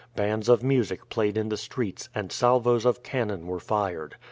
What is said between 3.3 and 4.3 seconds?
were fired.